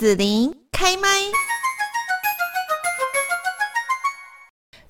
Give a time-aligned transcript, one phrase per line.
[0.00, 1.59] 子琳开麦。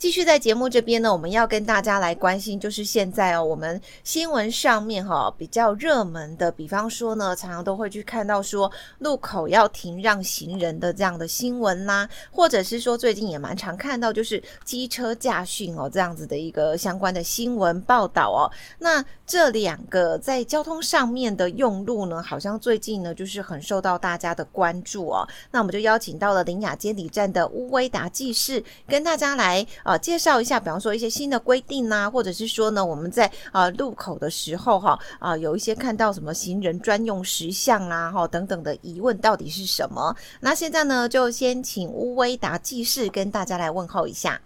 [0.01, 18.49] 继续在节目这边呢，我们要跟大家来关心，就是现在哦，我们新闻上面哈、哦、比较热门的，比方说呢，常常都会去看到说路口要停让行人的这样的新闻啦，或者是说最近也蛮常看到就是机车驾训哦这样子的一个相关的新闻报道哦。
[18.79, 25.29] 那这两个在交通上面的用路呢，好像最近呢就是很受到大家的关注哦。
[25.51, 29.67] 那我们就邀请到了林雅监理站的乌威达技士，跟大家来
[29.99, 40.15] 介绍一下，比方说一些新的规定呐、啊，或者是说呢，我们在啊、呃、路口的时候哈啊、呃、有一些看到什么行人专用石像啊哈等等的疑问到底是什么？
[40.41, 44.41] 那现在呢，就先请乌威达技师跟大家来问候一下。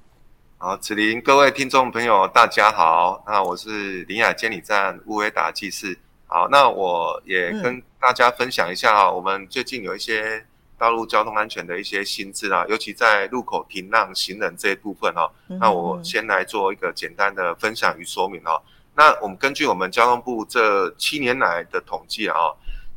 [0.58, 5.98] 好，子林，各位听众朋友，大家好，那我是林雅监理站乌威达技师。
[6.26, 10.44] 好，那我也跟大家分享一下啊，嗯、我们最近有一些。
[10.84, 18.60] 道路交通安全的一些心智啊，尤其在路口停让行人这一部分哈、啊，那我先来做一个简单的分享与说明哈、啊。
[18.94, 22.36] 那我们根据我们交通部这七年来的统计啊，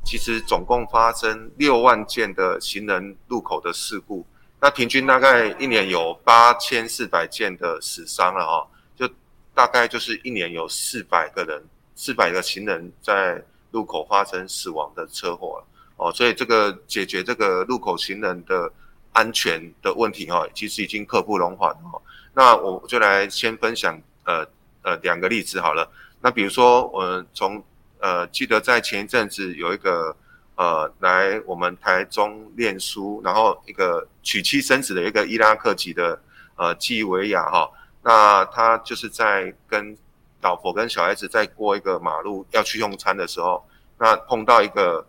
[0.03, 4.25] 其实总共发生六万件的行人路口的事故，
[4.59, 9.09] 那平均大概一年有八千四百件的死伤了哈，就
[9.55, 11.63] 大概就是一年有四百个人，
[11.95, 13.41] 四百个行人在
[13.71, 15.65] 路口发生死亡的车祸了。
[15.97, 18.71] 哦，所以这个解决这个路口行人的
[19.13, 21.99] 安全的问题哈，其实已经刻不容缓哈。
[22.35, 24.45] 那我就来先分享呃
[24.83, 25.89] 呃两个例子好了。
[26.21, 27.63] 那比如说我从
[27.99, 30.15] 呃记得在前一阵子有一个
[30.55, 36.21] 呃来我们台中念书，然后一个娶妻生子的一个伊拉克籍的
[36.57, 37.67] 呃纪维亚哈，
[38.03, 39.97] 那他就是在跟
[40.43, 43.67] 老婆跟小孩子在过一个马路要去用餐的时候，
[43.97, 45.03] 那碰到一个。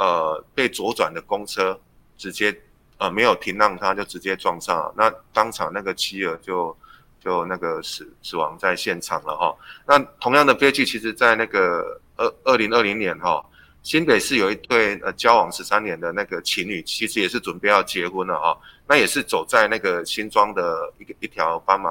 [0.00, 1.78] 呃，被左转的公车
[2.16, 2.58] 直接
[2.96, 6.74] 呃没有停让他，就直接撞上了，那当场那个妻儿就
[7.22, 9.54] 就那个死死亡在现场了哈。
[9.86, 13.44] 那同样的悲剧，其实在那个二二零二零年哈，
[13.82, 18.58] 新北市有一对呃交往十三年的那个情侣，其实也是准备要结婚了哈。
[18.88, 21.90] 那也是走在那个新庄的一个一条斑马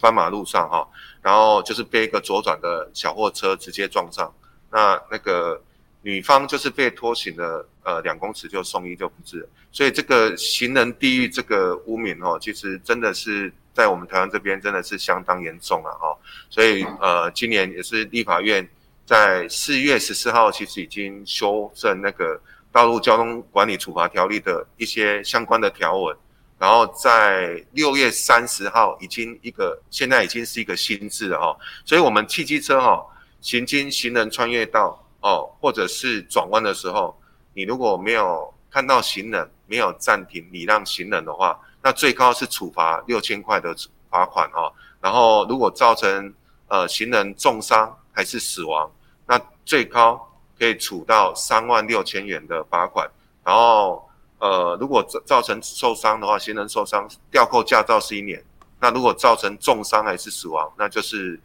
[0.00, 0.84] 斑马路上哈，
[1.22, 4.34] 然后就是被一个左转的小货车直接撞上，
[4.72, 5.62] 那那个。
[6.08, 16.16] 女方就是被拖行了，呃，两公尺就送医就不治，所以这个行人地狱这个污名哦，其实真的是在我们台湾这边真的是相当严重了哈。
[16.48, 18.66] 所以呃，今年也是立法院
[19.04, 22.40] 在四月十四号，其实已经修正那个
[22.72, 26.16] 道路交通管理处罚条例的一些相关的条文，
[26.58, 31.54] 然后在六月三十号已经一个现在已经是一个新制了哈。
[31.84, 33.04] 所以我们汽机车哈
[33.42, 35.04] 行经行人穿越道。
[35.20, 37.18] 哦，或者是转弯的时候，
[37.54, 43.74] 你如果没有看到行人，没有暂停礼让行人的话，那最高是处罚六千块的
[44.10, 44.72] 罚款哦。
[45.00, 46.32] 然后如果造成
[46.68, 48.90] 呃行人重伤还是死亡，
[49.26, 50.20] 那最高
[50.58, 53.08] 可以处到三万六千元的罚款。
[53.44, 54.08] 然后
[54.38, 58.44] 呃如果造造成受伤的话，行人受伤吊扣驾照是一年。
[58.80, 61.40] 那如果造成重伤还是死亡，那就是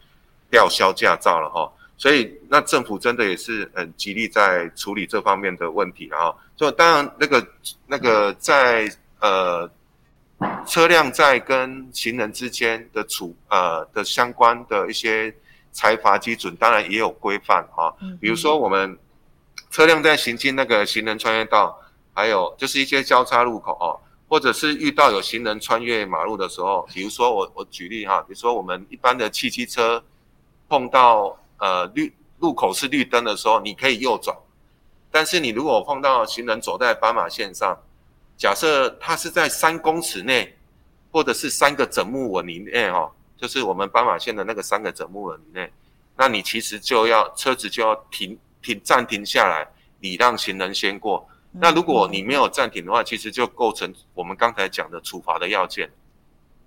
[0.52, 1.74] 吊销驾照了哈、哦。
[1.96, 6.34] 所以，那政府真的也是很极力在处理这方面的问题啊。
[6.58, 7.48] 所以，当然，那个
[7.88, 9.70] 那个在呃
[10.68, 15.34] 车辆在跟行人之间的处呃的相关的一些
[15.72, 17.94] 财罚基准，当然也有规范啊。
[18.20, 18.98] 比如说，我们
[19.70, 21.80] 车辆在行进那个行人穿越道，
[22.14, 23.96] 还有就是一些交叉路口啊，
[24.28, 30.04] 或者是遇到有行人穿越马路的时候，比如说我我举例哈，比如说我们一般的汽机车
[30.68, 31.38] 碰到。
[31.64, 34.38] 呃，绿路口是绿灯的时候，你可以右转。
[35.10, 37.78] 但是你如果碰到行人走在斑马线上，
[38.36, 40.54] 假设他是在三公尺内，
[41.10, 45.72] 或者是三个整木纹以内，哦，就是我们斑马线的那个三个整木纹以内，
[46.18, 49.66] 那你其实就要车子就要停停暂停下来，
[50.02, 51.26] 礼让行人先过。
[51.54, 55.90] 那如果你没有暂停的话，其实就构成我们刚才讲的处罚的要件。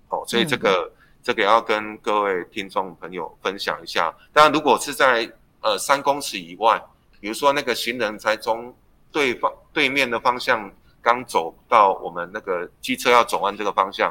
[0.09, 0.91] 哦，所以这个。
[1.27, 4.15] 这个要跟各位听众朋友分享一下。
[4.31, 5.29] 当然，如果是在
[5.59, 6.81] 呃三公尺以外，
[7.19, 8.73] 比如说那个行人才从
[9.11, 10.71] 对方对面的方向
[11.01, 14.09] 刚走到我们那个机车要转弯这个方向，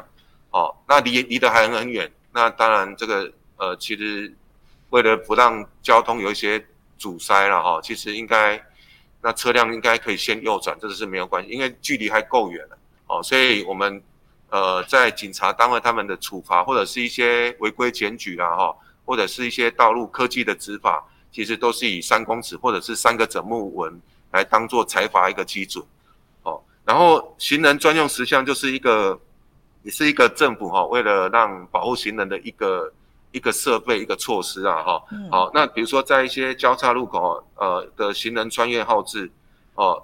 [0.51, 2.07] 哦，那离离得还很远。
[2.31, 4.31] 那当然，这个呃，其实
[4.91, 6.63] 为了不让交通有一些
[6.99, 8.63] 阻塞了哈，其实应该
[9.23, 12.77] 那车辆应该可以先右转，这个是没有关系，因为距离还够远了
[13.07, 13.99] 哦，所以我们。
[14.49, 24.01] 呃，在警察单位他们的处罚，或者是一些违规检举啊，哈，或者是一些道路科技的执法，其实都是以三公尺或者是三个整木纹
[24.31, 25.83] 来当做裁罚一个基准。
[26.43, 29.19] 哦，然后行人专用时相就是一个，
[29.83, 32.93] 也是一个政府哈、哦，为了让保护行人的一个
[33.33, 35.03] 一个设备一个措施啊哈。
[35.11, 39.29] 嗯、好，那比如说在一些交叉路口呃的行人穿越号志
[39.75, 40.01] 哦。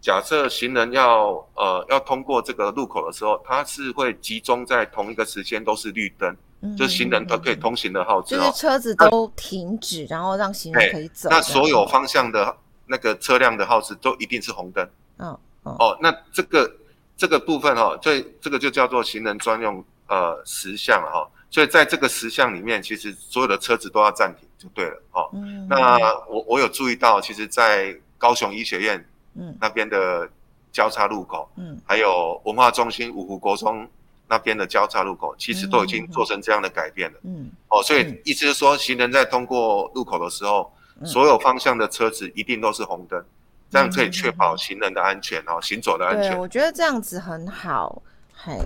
[0.00, 11.28] 假设行人要呃要通过这个路口的时候，它是会集中在同一个时间都是绿灯，嗯、就是行人都可以通行的号志，就是车子都停止，啊、然后让行人可以走。
[11.28, 12.56] 那所有方向的
[12.86, 14.88] 那个车辆的号志都一定是红灯。
[15.16, 16.70] 哦哦，哦，那这个
[17.16, 21.26] 这个部分哈、哦，这这个就叫做行人专用呃时相哈、哦。
[21.50, 25.28] 所以在这个时相里面，其实所有的车子都要暂停就对了哦。
[25.32, 29.04] 嗯、那我我有注意到，其实，在高雄医学院。
[29.38, 30.28] 嗯，那边的
[30.72, 33.88] 交叉路口，嗯，还有文化中心五湖国中
[34.28, 37.18] 那边的交叉路口，其实都已经做成这样的改变了。
[37.22, 40.72] 嗯，哦，所以意思是说，行人在通过路口的时候，
[41.04, 43.24] 所有方向的车子一定都是红灯，
[43.70, 46.32] 这样可以确保行人的安全哦，行走的安全。
[46.32, 48.02] 对，我觉得这样子很好，
[48.34, 48.58] 嘿，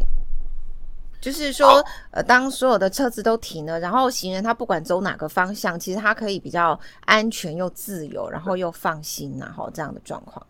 [1.20, 10.44] 就是说，呃，当所有的车子都停了，然后行人他不管走哪个方向，其实他可以比较安全又自由，然后又放心，然后这样的状况。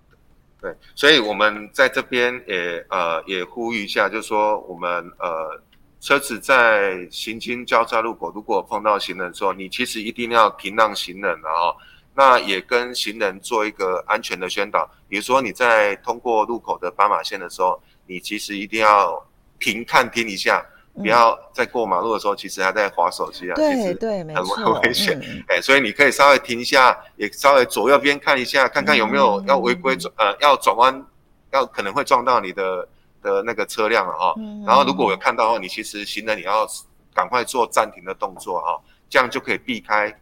[0.61, 5.59] 对，所以我们在这边也呃也呼吁一下，就是说我们呃
[6.01, 11.75] 车子在行经交叉路口，如果碰到行人的时候，你其实一定要停让行人，然后
[12.15, 14.87] 那也跟行人做一个安全的宣导。
[15.09, 19.27] 比如说你在通过路口的斑马线的时候，你其实一定要
[19.59, 20.65] 停看听一下。
[20.95, 25.19] 不要在过马路的时候，其实还在划手机啊，对其实对，没错，很危险。
[25.49, 31.07] 哎、嗯，所以你可以稍微停一下，也稍微左右边看一下，看看有没有要违规转、嗯、呃要转弯，
[31.53, 32.89] 要可能会撞到你的
[33.23, 34.35] 的那个车辆了哈。
[34.39, 36.67] 嗯、然后如果有看到的话，你其实行人你要
[37.15, 38.79] 赶快做暂停的动作哈，
[39.09, 40.15] 这样就可以避开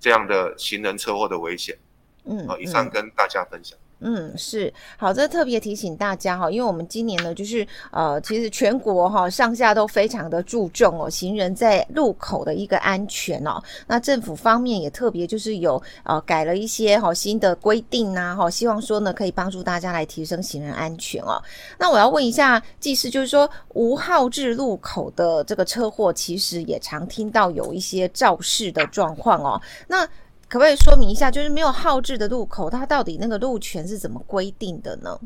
[0.00, 1.76] 这样的行人车祸的危险。
[2.24, 3.78] 嗯，好，以上跟大家分享。
[4.06, 13.62] 嗯，是好，这特别提醒大家哈，因为我们今年呢，就是呃，其实全国哈上下都非常的注重哦，行人在路口的一个安全哦。
[13.86, 21.42] 那政府方面也特别就是有呃改了一些哈新的规定呐哈，希望说呢可以帮助大家来提升行人安全哦。
[21.78, 29.58] 那我要问一下技师，就是说无号志路口的这个车祸，其实也常听到有一些肇事的状况哦。
[29.88, 30.06] 那
[30.54, 35.18] 可不可以说明一下，就是没有号志的路口，它到底那个路权是怎么规定的呢？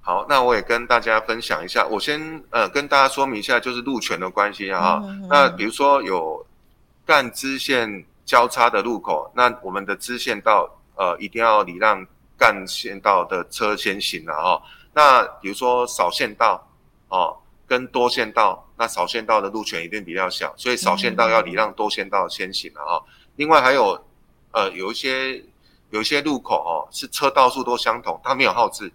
[0.00, 1.86] 好，那我也跟大家分享一下。
[1.86, 4.98] 我先呃跟大家说明一下，就是路权的关系啊。
[5.04, 6.42] 嗯嗯，那比如说有
[7.04, 12.02] 干支线交叉的路口，那我们的支线道呃一定要礼让
[12.38, 14.62] 干线道的车先行了哈。
[14.94, 16.66] 那比如说少线道
[17.08, 17.36] 哦
[17.66, 23.04] 跟多线道，那少线道的路权一定比较小，所以少线道要礼让多线道先行了哈。
[23.34, 24.02] 另外还有。
[24.56, 25.44] 呃，有一些
[25.90, 28.90] 有一些路口哦，是车道数都相同，它没有号志。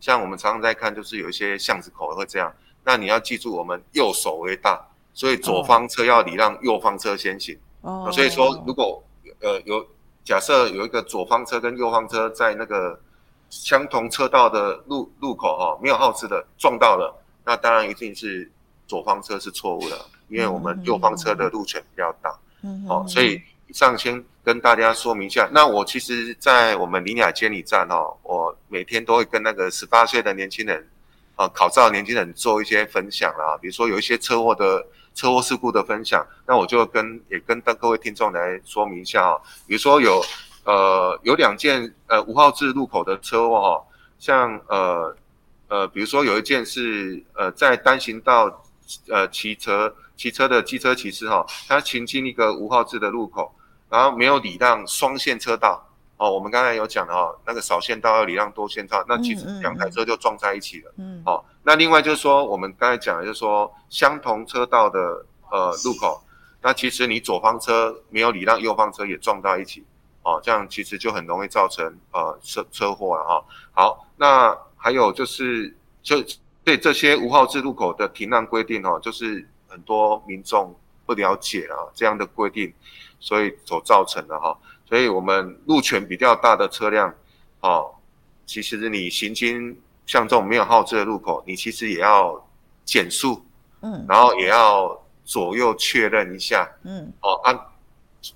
[0.00, 2.52] 像我们常常在看，就是有一些巷子口会这样。
[2.84, 4.78] 那你要记住，我们右手为大，
[5.14, 7.58] 所以左方车要礼让右方车先行。
[7.80, 8.12] 哦、呃。
[8.12, 9.02] 所以说，如果
[9.40, 9.82] 呃有
[10.24, 13.00] 假设有一个左方车跟右方车在那个
[13.48, 18.52] 相同车道的路路口哦，没有号志的撞到了，那当然一定是
[18.86, 22.38] 左方车是错误的，因为我们右方车的路权比较大。
[22.62, 22.84] 嗯。
[22.86, 23.40] 好、呃，所以。
[23.68, 30.88] 以上先跟大家说明一下，那我其实，在我们林雅监理站哦，我每天都会跟那个十八岁的年轻人，
[31.36, 40.24] 啊，考照年轻人做一些分享啦，比如说有一些车祸的车祸事故的分享，那我就跟也跟各位听众来说明一下哦，比如说有
[40.64, 43.84] 呃有两件呃无号志路口的车祸哈，
[44.18, 45.14] 像呃
[45.68, 48.64] 呃比如说有一件是呃在单行道
[49.10, 53.54] 呃骑车骑车的机车骑士哈，他行经一个无号制的路口。
[53.88, 55.82] 然后没有礼让双线车道
[56.16, 60.92] 哦，我们刚才有讲的哦，那个少线道要礼让多线道，那其实两台车就撞在一起了。
[60.98, 66.20] 嗯，哦，那另外就是说，我们刚才讲的就是说，相同车道的呃路口，
[66.60, 69.84] 那其实你左方车没有礼让右方车也撞到一起，
[70.24, 73.44] 哦，这样其实就很容易造成呃车车祸了哈、哦。
[73.70, 76.16] 好，那还有就是就
[76.64, 80.76] 对这些无号制路口的停让规定哦，就是很多民众
[81.06, 82.74] 不了解啊这样的规定。
[83.20, 84.56] 所以所造成的哈，
[84.88, 87.12] 所以我们路权比较大的车辆，
[87.60, 87.90] 哦，
[88.46, 92.48] 其实你行经像这种没有号志的路口，你其实也要
[92.84, 93.44] 减速，
[93.82, 97.58] 嗯，然后也要左右确认一下，嗯，哦，啊，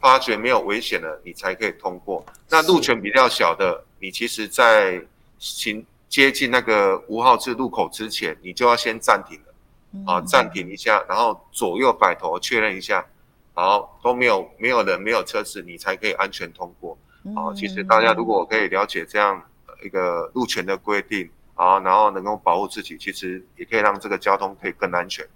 [0.00, 2.24] 发觉没有危险了，你才可以通过。
[2.48, 5.00] 那路权比较小的，你其实在
[5.38, 13.06] 行接近那个无号志路口之前，你就要先暂停了，啊，暂停一下，然后左右摆头确认一下。
[13.54, 16.96] 好，都没有没有人没有车子，你才可以安全通过。
[17.34, 19.40] 好，其实大家如果可以了解这样
[19.84, 25.26] 一个路权的规定，啊，然后能够保护自己，其实也可以让这个交通可以更安全。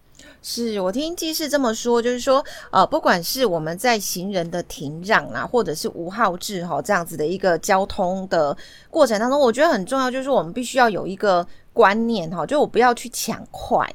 [0.42, 8.56] 是我听技师这么说，就是说，呃，不管是我们在行人的停让啊，或者是无号制哈这样子的一个交通的
[8.88, 13.86] 过程当中，我觉得很重要，就是我们必须要有一个观念哈，就我不要去抢快，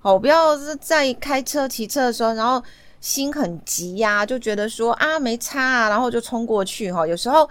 [0.00, 2.62] 好，我不要是在开车骑车的时候，然后
[3.00, 7.48] 心很急呀、啊，就觉得说啊没差啊，然后就冲过去哈，有时候。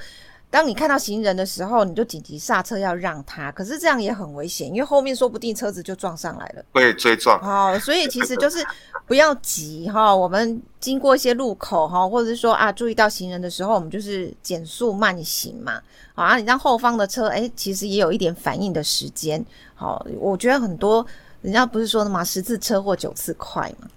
[0.52, 7.40] 当你看到行人的时候，你就紧急刹车要让他，可是这样也很危险，因为后面说不定车子就撞上来了，会追撞。
[7.40, 8.66] 哦，所以其实就是
[9.06, 15.80] 不要急哈，我们经过一些路口哈，或者是说啊，注意到行人的时候，我们就是减速慢行嘛。
[16.16, 19.46] 好啊，你让后方的车，哎，其实也有一点反应的时间。
[19.76, 21.06] 好，我觉得很多
[21.44, 23.88] 人家不是说的嘛，十次车祸九次快嘛。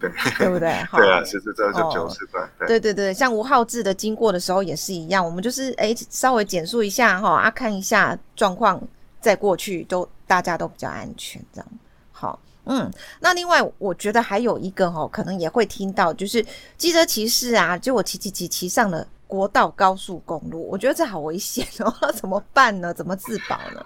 [0.00, 0.74] 对，对不对？
[0.96, 2.42] 对啊，其实这就九十分。
[2.66, 8.82] 对对对，像吴浩志的经过的时候也是一样，我们就是哎稍微减速一下哈啊，看一下状况
[9.20, 11.68] 再过去，都大家都比较安全这样。
[12.10, 12.90] 好，嗯，
[13.20, 16.44] 那另外我觉得还有一个哈，可能也会听到，就是
[16.78, 22.94] 机车骑士啊，就我骑骑骑骑上了国道高速公路，我觉得这好危险哦， 怎么办呢？
[22.94, 23.84] 怎么自保呢？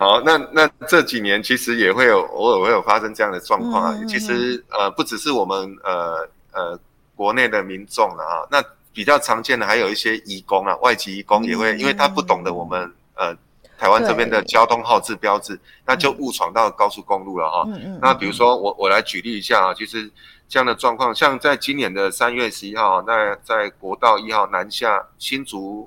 [0.00, 3.94] 好，那那这几年其实也会有偶尔会有发生这样的状况啊。
[4.00, 6.80] 嗯、其实呃，不只是我们呃呃
[7.14, 8.64] 国内的民众了啊，那
[8.94, 13.36] 比较常见的还有一些移工啊，外籍移工也会，嗯、因为他不懂得我们呃
[13.76, 17.64] 台湾这边的交通号志标志，那就误闯到高速公路了哈。
[17.66, 17.98] 嗯嗯。
[18.00, 20.10] 那比如说我我来举例一下啊，其实
[20.48, 25.86] 这样的状况，像在今年的三月十一号，那在国道一号南下新竹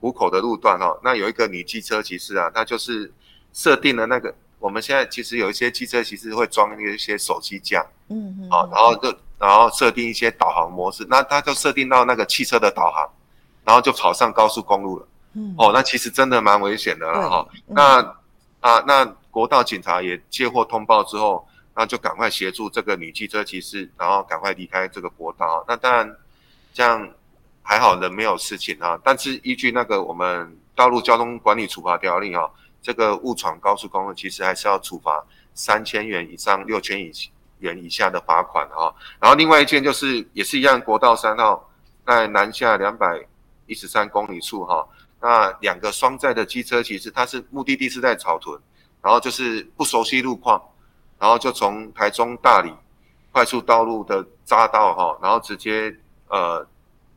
[0.00, 3.12] 湖口的路段哈，那有一个女机车骑士啊，她就是。
[3.52, 13.08] 设定了那个，我们现在其实有一些汽车其实会装一些手机架，嗯嗯，好，然后就然后设定一些导航模式，那它就设定到那个汽车的导航，
[13.64, 17.48] 然后就跑上高速公路了，嗯，哦，那其实真的蛮危险的了哈。
[17.66, 18.16] 那
[18.60, 25.64] 啊，那国道警察也接获通报之后，那就赶快协助这个女汽车骑士，然后赶快离开这个国道。
[25.66, 26.16] 那当然
[26.74, 27.08] 这样
[27.62, 32.50] 还好人没有事情啊，但是依据那个我们道路交通管理处罚条例哈。
[32.82, 36.98] 这个误闯高速公路，其实还是要处罚三千元以上六千
[37.58, 38.92] 元以下的罚款啊。
[39.20, 41.70] 然后另外一件就是，也是一样，国道三号
[42.06, 43.22] 在南下两百
[43.66, 44.88] 一十三公里处哈，
[45.20, 48.58] 那两个双载的机车，其实它是目的地是在草屯，
[49.02, 50.62] 然后就是不熟悉路况，
[51.18, 52.72] 然后就从台中大里
[53.30, 55.94] 快速道路的匝道哈，然后直接
[56.28, 56.66] 呃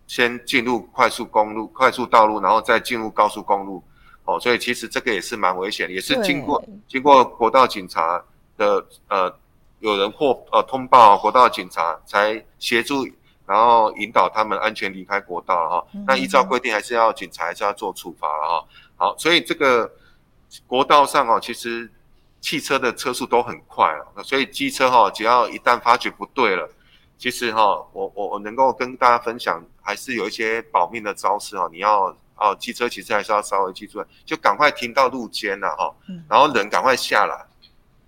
[0.08, 3.82] 先进入快速公路、快速道路，然后再进入高速公路。
[4.26, 8.24] 哦，所以其实这个也是蛮危险，也是经过对经过国道警察
[8.58, 9.34] 的呃
[9.80, 13.06] 有人或呃通报国道警察才协助，
[13.46, 15.86] 然后引导他们安全离开国道哈。
[15.94, 18.66] 嗯、那依照规定还是要警察还是要做处罚了哈。
[18.96, 19.92] 好，所以这个
[20.66, 21.92] 国道上哦，其实
[22.40, 26.70] 汽车的车速都很快啊，所以机车哈只要一旦发觉不对了，
[27.18, 27.62] 其实哈
[27.92, 32.16] 我我我能够跟大家分享，还是有一些保命的招式哦，你要。
[32.44, 35.96] 哦，机车其实还是要稍微记住，就赶快停到路肩了哈，
[36.28, 37.46] 然后人赶快下来，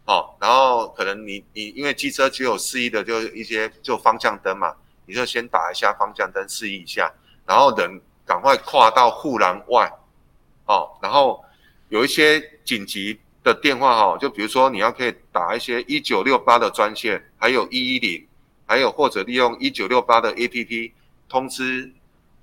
[0.04, 4.76] 哦，然后可能你你因为机车只有示意的就一些就方向灯嘛，
[5.06, 7.10] 你就先打一下方向灯示意一下，
[7.46, 9.90] 然后人赶快跨到护栏外，
[10.66, 11.42] 哦，然后
[11.88, 18.28] 有一些紧急的电话哈，就比如说你要可以打一些一九六八的专线，还有一一零，
[18.66, 20.92] 还有或者利用一九六八的 APP
[21.30, 21.90] 通知。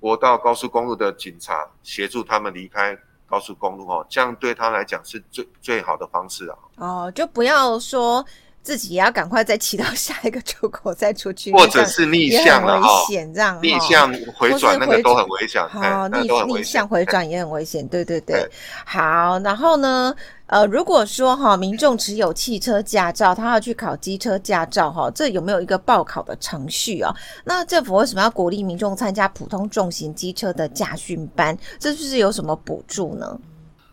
[0.03, 2.93] 国道高速公路的警察协助他们离开
[3.25, 6.57] 高速公路哦，这样对他来讲是最最好的方式啊。
[6.75, 8.25] 哦，就不要说
[8.63, 15.61] 自己也要赶快再骑到下一个出口再出去，或者是逆向了哈，危险这样，逆向回转那个都很危险。
[15.67, 17.85] 好，逆逆向回转也很危险。
[17.87, 18.49] 对对对，
[18.85, 20.15] 好，然后呢？
[20.47, 27.11] 呃，如果说哈，民众持有汽车驾照，他要去考机车驾照哈，这有没有一个报考的程序啊？
[27.43, 31.57] 那政府为什么要鼓励民众参加普通重型机车的驾训班？
[31.79, 33.39] 这是不是有什么补助呢？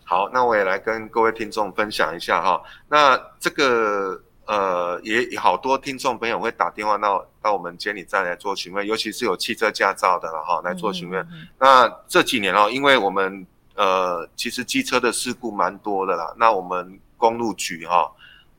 [0.04, 2.60] 好，那我也来跟各位听众分享一下哈。
[2.88, 11.23] 那这个呃，也好多听众朋友会打电话到到我们监理站来做询问，尤其是有汽车驾照的了哈，来做询问。
[11.26, 16.35] 嗯嗯，那这几年哦，因为我们呃，其实机车的事故蛮多的啦。
[16.37, 18.11] 那我们公路局哈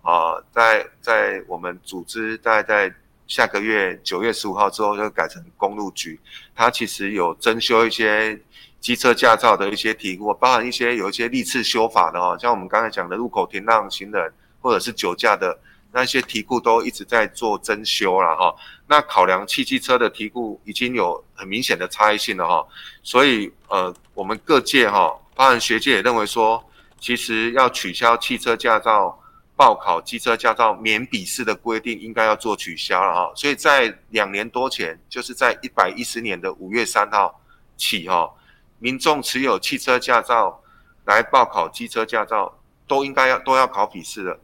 [0.02, 2.96] 啊，在在我们组织大概在
[3.28, 6.18] 下个月九月十五号之后就改成公路局，
[6.56, 8.40] 它其实有增修一些
[8.80, 15.58] 机车驾照的一些题目，包含一些有一些历次修法的哦，像我们刚才讲的路口停让行人或者是酒驾的
[15.92, 18.56] 那些题库都一直在做增修了哈。
[18.88, 22.68] 那考量汽机车的题库已经有很明显的差异性了哈，
[23.04, 26.64] 所以呃，我们各界哈，包含学界也认为说，
[27.00, 29.18] 其实要取消汽车驾照
[29.56, 33.32] 报考机车驾照免笔试的规定，应该要做取消了哈。
[33.36, 37.40] 所以在两年多前，就是在一百一十年的五月三号
[37.78, 38.30] 起哈，
[38.80, 40.62] 民众持有汽车驾照
[41.06, 42.58] 来报考机车驾照，
[42.88, 44.40] 都应该要都要考笔试的，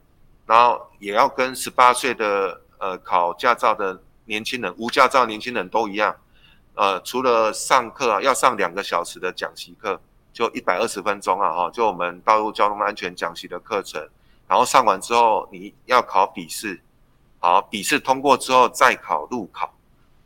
[0.48, 6.16] 然后也要跟十八岁的呃考驾照的年轻人、无驾照年轻人都一样，
[6.74, 10.00] 呃，除了上课啊，要上两个小时的讲习课，
[10.32, 14.08] 就一百二十分钟啊，哈，就我们道路交通安全讲习的课程，
[14.48, 16.80] 然后上完之后你要考笔试，
[17.39, 19.74] 好，笔试通过之后再考路考，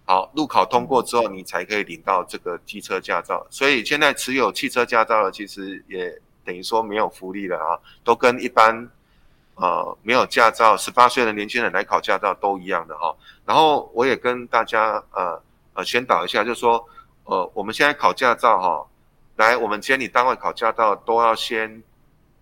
[0.06, 3.46] 好，路考通过之后你才可以领到这个机车驾照。
[3.50, 8.90] 所以现在持有汽车驾照的其实也等于说没有福利了啊，都跟一般
[9.62, 13.16] 呃没有驾照十八岁的年轻人来考驾照都一样的哈。
[13.46, 15.42] 然后我也跟大家呃
[15.76, 16.84] 呃宣导一下，就是说
[17.24, 18.86] 呃我们现在考驾照哈。
[19.38, 21.82] 来，我们监理单位考驾照都要先，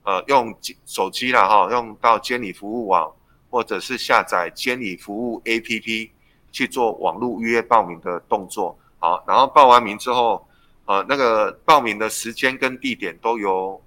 [0.03, 0.53] 呃，用
[0.85, 3.09] 手机啦哈，用到监理服务网，
[3.49, 6.09] 或者是下载监理服务 APP
[6.51, 8.77] 去做网络预约报名的动作。
[8.97, 10.45] 好，然后报完名之后，
[10.85, 13.81] 呃，那个报名的时间跟地点都由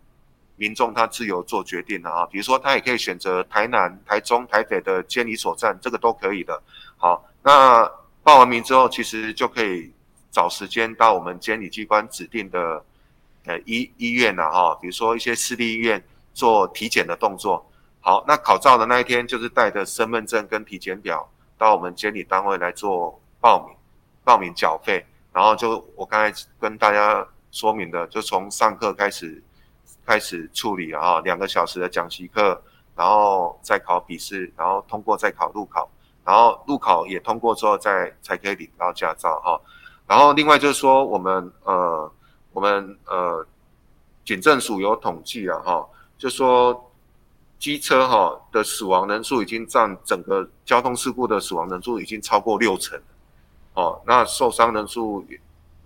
[0.62, 2.24] 民众他自由做决定的啊。
[2.26, 6.62] 比如说，他也可以选择台南、台中、台北的监理所站，这个都可以的。
[6.96, 7.90] 好，那
[8.22, 9.92] 报完名之后，其实就可以
[10.30, 12.84] 找时间到我们监理机关指定的。
[13.44, 16.00] 呃，医医院呐，哈，比如说一些私立医院
[16.32, 17.58] 做体检的动作。
[18.00, 21.28] 好，那考照的那一天，就是带着身份证跟体检表
[21.58, 23.76] 到我们监理单位来做报名，
[24.22, 29.42] 报名缴费，然后就我刚才跟大家说明的，就从上课开始
[30.06, 32.62] 开始处理啊，两个小时的讲习课，
[32.94, 35.88] 然后再考笔试，然后通过再考路考，
[36.24, 39.60] 然后路考也通过之后再才可以领到驾照哈。
[40.06, 42.12] 然后另外就是说我们呃。
[42.54, 43.46] 我们呃，
[44.26, 46.92] 警政署有统计啊哈，就说
[47.58, 53.00] 机车哈的死亡人数已经占整个交通事故的死亡人数已经超过六成，
[53.72, 55.24] 哦，那受伤人数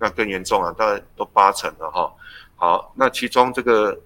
[0.00, 2.12] 那更严重了，大概都八成了哈。
[2.56, 3.96] 好，那其中这个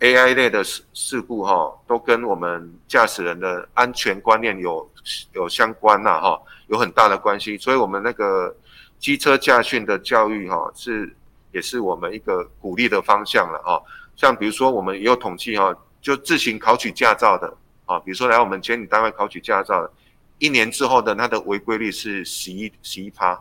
[0.00, 4.90] AI 类的事事故哈，都跟我们驾驶人的安全观念有
[5.32, 8.54] 有相关呐哈，有很大的关系，所以我们那个
[8.98, 11.14] 机车驾训的教育哈是。
[11.54, 13.80] 也是我们一个鼓励的方向了哈，
[14.16, 19.88] 像比如说我们也有统计哈，就自行考取驾照的啊，比如说来我们监理单位考取驾照的，
[20.40, 23.40] 一年之后的他的违规率是十一十一趴，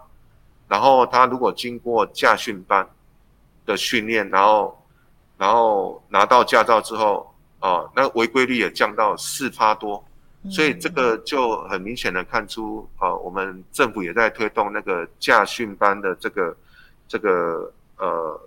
[0.67, 2.87] 然后他如果经过驾训班
[3.65, 4.85] 的训练，然后
[5.37, 10.03] 然后拿到驾照之后啊，那违规率也降到四趴多，
[10.49, 16.57] 所以这个就很明显的看出啊，我们政府也在推动那个驾训班的这个
[17.07, 17.73] 这个。
[17.95, 18.41] 呃，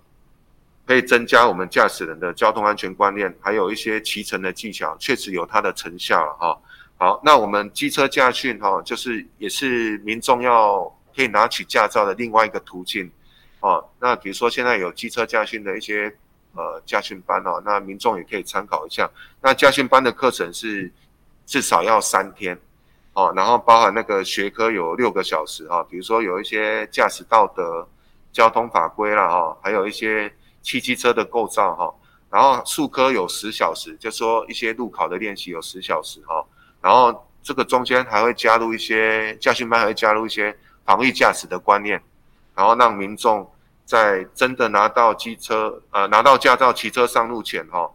[0.85, 6.61] 可以增加我们驾驶人的交通安全观念，还有一些骑乘的技巧，确实有它的成效了哈。
[6.97, 10.83] 好，那我们机车驾训哈，就是也是民众要
[11.15, 13.09] 可以拿取驾照的另外一个途径
[13.59, 13.83] 哦。
[13.99, 16.13] 那比如说现在有机车驾训的一些
[16.53, 19.09] 呃驾训班哦，那民众也可以参考一下。
[19.41, 20.91] 那驾训班的课程是
[21.45, 22.59] 至少要三天
[23.13, 27.87] 哦，然后包含那个学科有六个小时哈，比如说有一些驾驶道德。
[28.33, 31.91] 交通法规啦，哈，还有一些汽机车的构造哈，
[32.29, 36.45] 然后术科有十小时，就说一些路考的练习有十小时哈，
[36.79, 41.99] 然后这个中间还会加入一些驾训班，还会加入一些防御驾驶的观念，
[42.57, 43.49] 然后让民众
[43.85, 47.89] 在真的拿到机车呃拿到驾照骑车上路前哈，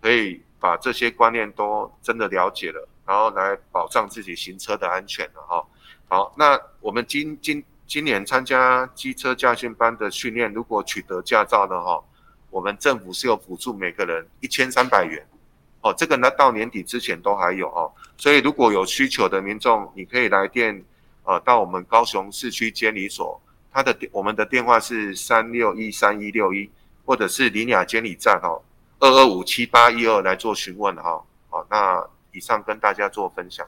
[0.00, 5.66] 可以把这些观念都真的了解了，然后来保障自己行车的安全了哈。
[6.06, 7.64] 好，那我们今今。
[7.84, 12.02] 今年参加机车驾训班的训练，如果取得驾照的哈，
[12.48, 15.22] 我们政府是有补助每个人一千三百元，
[15.82, 20.82] 哦，这个呢到年底之前都还有哦，所以如果有需求的民众，你可以来电，
[21.24, 23.38] 呃，到我们高雄市区监理所，
[23.72, 26.70] 他的我们的电话是三六一三一六一，
[27.04, 28.60] 或者是林雅监理站哦，
[28.98, 33.66] 二二五七八一二来做询问哈，好，那以上跟大家做分享。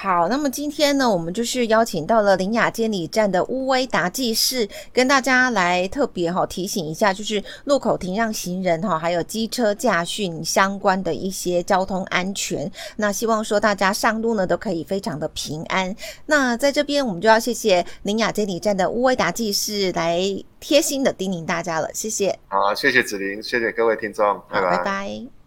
[0.00, 12.70] 好，那么今天呢，我们就是邀请到了林雅监理站的乌威达技士，跟大家来特别哈提醒一下，就是路口停让行人哈，还有机车驾训相关的一些交通安全。
[12.94, 15.92] 那希望说大家上路呢都可以非常的平安。
[16.26, 20.20] 那在这边我们就要谢谢林雅监理站的乌威达技士来
[20.60, 22.38] 贴心的叮咛大家了，谢谢。
[22.46, 24.76] 好，谢谢子琳，谢谢各位听众，拜拜。
[24.76, 25.37] 拜拜。